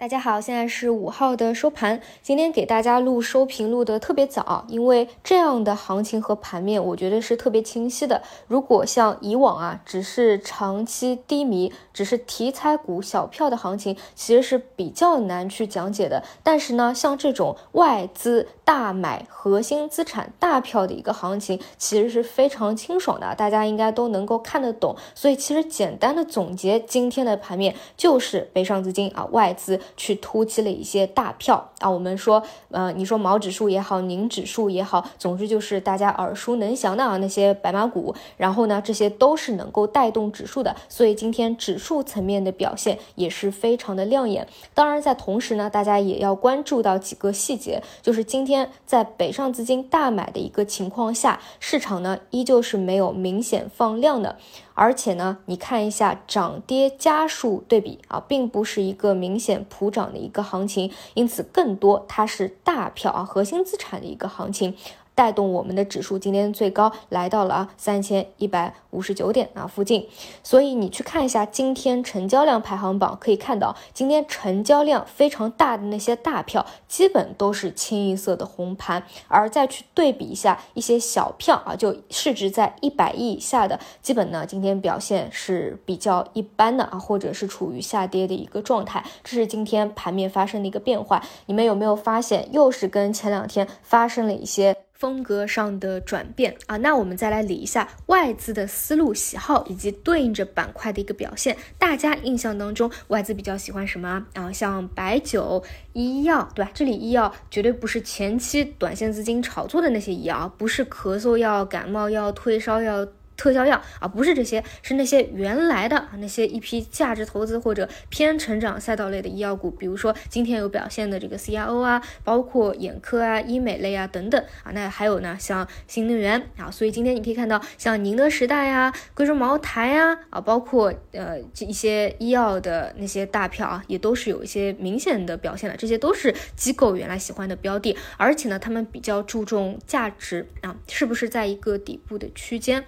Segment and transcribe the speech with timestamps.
[0.00, 2.00] 大家好，现在是五号的收盘。
[2.22, 8.22] 今天给大家录收评录的特别早，因为这样的行情和盘面，我觉得是特别清晰的。
[8.46, 16.22] 如果像以往啊，只是长期低迷，只是题材股小票的行情，其实是比较难去讲解的。
[16.44, 24.94] 但是呢，像这种外资大买核心资产大票的一个行情，其实是非常清爽的，大家应该都能够看得懂。
[25.16, 29.80] 所以其实简单的总结今天的盘面，就是北上资金啊，外资。
[29.96, 44.46] 去突击了一些大票啊，我们说，呃，你说毛指数也好，宁指数也好，总之就是大家耳熟能详的啊那些白马股，然后呢，这些都是能够带动指数的，所以今天指数层面的表现也是非常的亮眼。
[44.74, 54.36] 当然，在同时呢，大家也要关注到几个细节，就是今天在北上资金大买的一个情况下，市场呢依旧是没有明显放量的。
[54.78, 64.76] 而且呢，你看一下涨跌家数对比啊，并不是一个明显普涨的一个行情，因此更多它是大票啊，核心资产的一个行情。
[65.18, 70.06] 带动我们的指数今天最高来到了啊三千一百五十九点啊附近，
[70.44, 91.20] 所以你去看一下今天成交量排行榜，可以看到今天成交量非常大的那些大票，基本都是清一色的红盘，而再去对比一下一些小票啊，就市值在一百亿以下的，基本呢今天表现是比较一般的啊，或者是处于下跌的一个状态，这是今天盘面发生的一个变化。
[91.46, 94.76] 你们有没有发现，又是跟前两天发生了一些？
[94.98, 101.56] 风格上的转变啊，那我们再来理一下外资的思路、喜好以及对应着板块的一个表现。
[101.78, 104.52] 大家印象当中，外资比较喜欢什么啊？
[104.52, 106.70] 像白酒、医药，对吧？
[106.74, 113.06] 这里医药绝对不是前期短线资金炒作的那些医药，不是咳嗽药、感冒药、退烧药。
[113.38, 142.84] 特效药啊，不是这些，是那些原来的那些一批价值投资或者偏成长赛道类的医药股，比如说今天有表现的这个 CRO 啊，包括眼科啊、医美类啊等等啊，那还有呢像新能源啊，所以今天你可以看到像宁德时代呀、贵州茅台呀啊，包括呃这一些医药的那些大票啊，也都是有一些明显的表现的，这些都是机构原来喜欢的标的，而且呢，他们比较注重价值啊，是不是在一个底部的区间？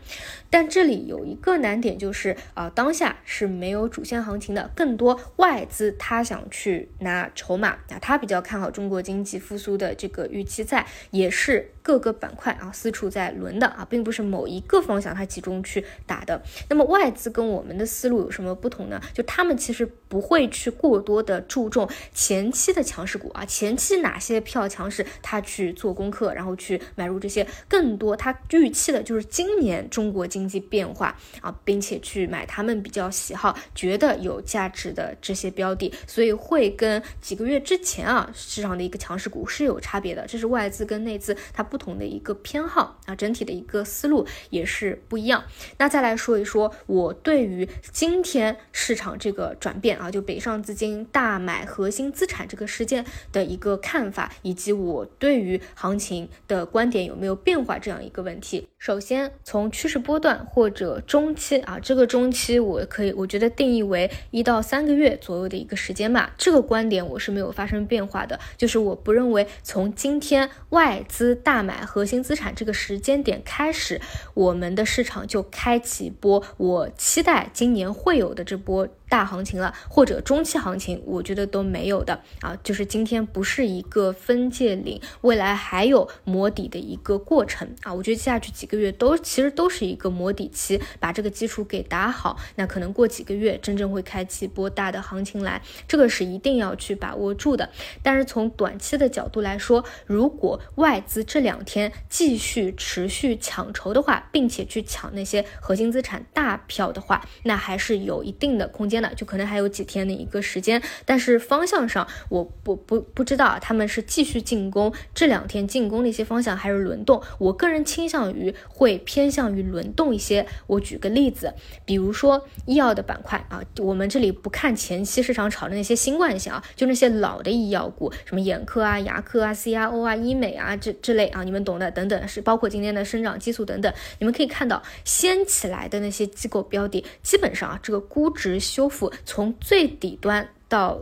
[0.51, 16.43] 但这里有一个难点，就是啊，当下是没有主线行情的，更多外资他想去拿筹码那，他比较看好中国经济复苏的这个预期在，也是各个板块啊四处在轮的啊，并不是某一个方向它集中去打的。
[16.69, 19.01] 那么外资跟我们的思路有什么不同呢？
[19.15, 30.51] 就他们其实不会去过多的注重前期的强势股啊，前期哪些票强势，他去做功课，然后去买入这些，更多他预期的就是今年中国经。
[30.51, 40.27] 济变化啊，并且去买他们比较喜好、觉得有价值的这些标的，所以会跟几个月之前啊市场的一个强势股是有差别的。
[40.27, 45.43] 这是外资跟内资它不同的一个偏好啊，整体的一个思路也是不一样。
[45.79, 58.69] 那再来说一说我对于今天市场这个转变啊，就北上资金大买核心资产这个事件的一个看法，以及我对于行情的观点有没有变化这样一个问题。
[58.79, 60.47] 首先从趋势波段。
[60.51, 66.35] 或者中期啊，这个中期我可以，我觉得定义为一到三个月左右的一个时间吧。
[66.37, 74.01] 这个观点我是没有发生变化的，就是我不认为从今天外资大买核心资产这个时间点开始，
[74.35, 78.89] 我们的市场就开启一波我期待今年会有的这波。
[79.11, 97.69] 大行情了，或者中期行情，我觉得都没有的啊，就是今天不是一个分界岭，未来还有磨底的一个过程啊，我觉得接下去几个月都其实都是一个磨底期，把这个基础给打好，那可能过几个月真正会开启一波大的行情来，这个是一定要去把握住的。
[98.05, 109.00] 但是从短期的角度来说，如果外资这两天继续持续抢筹的话，并且去抢那些核心资产大票的话，那还是有一定的空间。
[109.01, 120.47] 那就可能还有几天的一个时间，但是方向上我不不不知道他们是继续进攻这两天进攻的一些方向还是轮动，我个人倾向于会偏向于轮动一些。
[120.67, 121.55] 我举个例子，
[121.87, 138.90] 比如说医药的板块啊，我们这里不看前期市场炒的那些新冠性啊，就那些老的医药股，什么眼科啊、牙科啊、CRO 啊、医美啊这这类啊，你们懂的等等，是包括今天的生长激素等等，你们可以看到先起来的那些机构标的，基本上啊这个估值修。
[139.25, 140.99] 从最底端到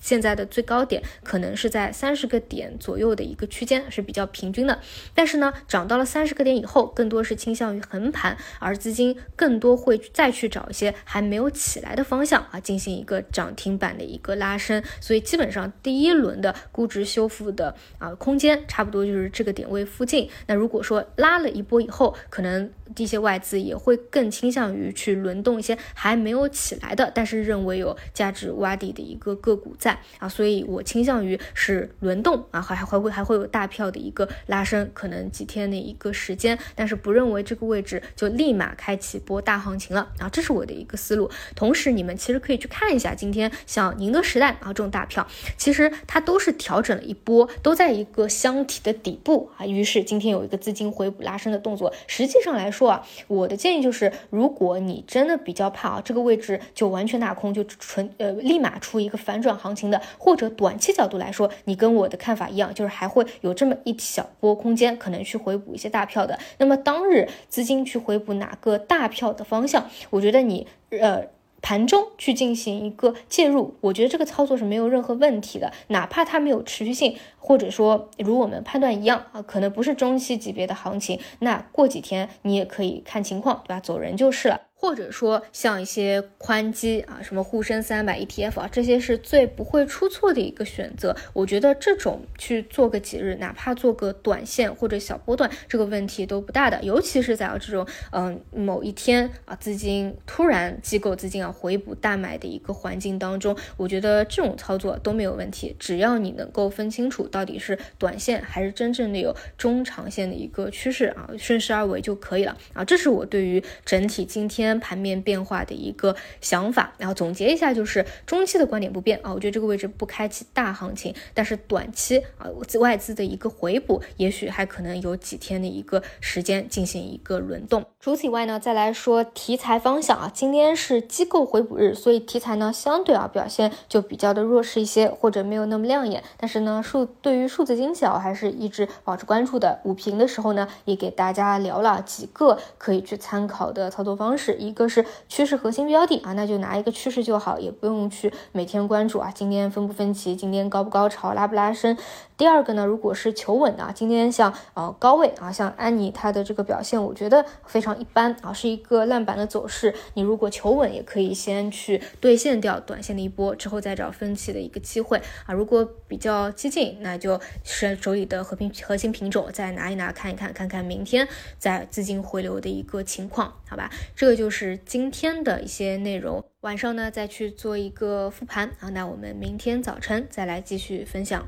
[0.00, 4.78] 现在的最高点可能是在三十个点左右的一个区间，是比较平均的。
[5.14, 14.82] 但是呢，涨到了三十个点以后，更多是倾向于横盘，而资金更多会再去找一些还没有起来的方向啊，进行一个涨停板的一个拉升。
[15.00, 20.28] 所以基本上第一轮的估值修复的啊空间，差不多就是这个点位附近。
[20.46, 29.87] 那如果说拉了一波以后，可能一些外资也会更倾向于去轮动一些还没有起来的，但是认为有价值洼地的一个个股在。
[30.18, 41.30] 啊，所以我倾向于是轮动啊，还还会还会有大票的一个拉升，可能几天的一个时间，但是不认为这个位置就立马开启波大行情了啊，这是我的一个思路。
[41.54, 45.26] 同时，你们其实可以去看一下今天像宁德时代啊这种大票，
[45.56, 51.92] 其实它都是调整了一波，都在一个箱体的底部啊，于是今天有一个资金回补拉升的动作。
[52.06, 59.77] 实际上来说啊，我的建议就是，如果你真的比较怕啊这个位置就完全打空，就纯呃立马出一个反转行情。
[59.90, 66.38] 的或者短期角度来说，你跟我的看法一样，就是还会有这么一小波空间，可能去回补一些大票的。
[66.58, 71.24] 那么当日资金去回补哪个大票的方向，我觉得你呃
[71.60, 75.72] 盘中去进行一个介入，我觉得这个操作是没有任何问题的。
[75.88, 83.80] 哪怕它没有持续性，或者说如我们判断一样啊，可能不是中期级别的行情，那过几天你也可以看情况，对吧？
[83.80, 84.67] 走人就是了。
[84.80, 91.16] 或者说像一些宽基啊，什么沪深三百 ETF 啊，这些是最不会出错的一个选择。
[91.32, 96.80] 我觉得这种去做个几日，哪怕做个短线或者小波段，这个问题都不大的。
[96.84, 105.74] 尤其是在这种嗯某一天啊，资金突然机构资金啊回补大买的一个环境当中，我觉得这种操作都没有问题。
[105.80, 112.84] 只要你能够分清楚到底是短线还是真正的有中长线的一个趋势啊，顺势而为就可以了啊。
[112.84, 114.67] 这是我对于整体今天。
[114.80, 122.48] 盘面变化的一个想法，然后总结一下就是中期的观点不变啊，我觉得这个位置不开启大行情，但是短期啊
[122.80, 127.84] 外资的一个回补，也许还可能有几天的一个时间进行一个轮动。
[128.00, 136.22] 除此以外呢，再来说题材方向啊，今天是机构回补日，所以题材呢相对啊表现就比较的弱势一些，或者没有那么亮眼。
[136.36, 139.80] 但是呢数对于数字经济啊还是一直保持关注的。
[139.84, 144.56] 午评的时候呢，也给大家聊了几个可以去参考的操作方式。
[144.58, 151.96] 一个是趋势核心标的啊，那就拿一个趋势就好，也不用去每天关注啊，今天分不分歧，今天高不高潮，拉不拉升。
[152.38, 159.92] 第二个呢，如果是求稳的啊，今天像呃高位啊，像安妮它的这个表现，我觉得非常一般啊，是一个烂板的走势。
[160.14, 165.52] 你如果求稳，也可以先去兑现掉短线的一波，之后再找分歧的一个机会啊。
[165.52, 171.26] 如果比较激进，那就是手里的和平核心品种再拿一拿，看一看，看看明天
[171.58, 173.90] 在资金回流的一个情况，好吧？
[174.14, 178.90] 这个就是今天的一些内容，晚上呢再去做一个复盘啊。
[178.90, 181.44] 那我们明天早晨再来继续分享。